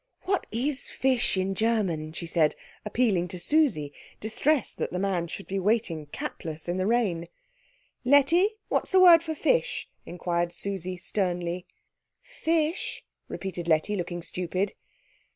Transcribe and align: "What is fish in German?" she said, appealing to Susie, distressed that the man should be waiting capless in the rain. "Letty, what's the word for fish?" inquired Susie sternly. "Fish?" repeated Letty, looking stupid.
"What 0.23 0.47
is 0.51 0.89
fish 0.89 1.37
in 1.37 1.53
German?" 1.53 2.11
she 2.13 2.25
said, 2.25 2.55
appealing 2.83 3.27
to 3.27 3.39
Susie, 3.39 3.93
distressed 4.19 4.79
that 4.79 4.91
the 4.91 4.97
man 4.97 5.27
should 5.27 5.45
be 5.45 5.59
waiting 5.59 6.07
capless 6.07 6.67
in 6.67 6.77
the 6.77 6.87
rain. 6.87 7.27
"Letty, 8.03 8.55
what's 8.67 8.89
the 8.91 8.99
word 8.99 9.21
for 9.21 9.35
fish?" 9.35 9.89
inquired 10.03 10.53
Susie 10.53 10.97
sternly. 10.97 11.67
"Fish?" 12.23 13.05
repeated 13.27 13.67
Letty, 13.67 13.95
looking 13.95 14.23
stupid. 14.23 14.73